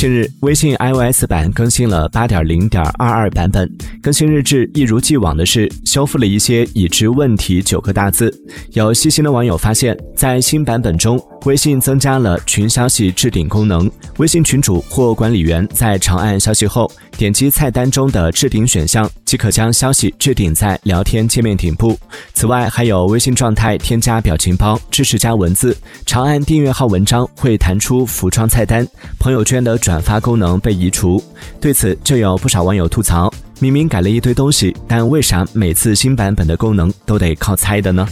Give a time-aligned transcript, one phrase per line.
[0.00, 3.70] 近日，微信 iOS 版更新了八点零点二二版本。
[4.02, 8.34] 更新日志一如既往的是修复了一些已知问题九个大字。
[8.72, 13.90] 有细心的网友发现，在新版本中，微信增加了群消息置顶功能。
[14.18, 21.96] 微信群主或管理员在长按消息后，点击菜单中的置顶选项，即可将消息置顶在聊天界面顶部。
[22.34, 25.76] 此外，还有微信状态添加表情包，支持加文字。
[26.04, 28.86] 长按订阅号文章会弹出浮窗菜单。
[29.18, 30.00] 朋友圈的转。
[30.00, 31.22] 发功能被移除，
[31.60, 38.08] 对此就有不少网友吐槽：明明改了一堆东西，但为啥每次新版本的功能都得靠猜的呢？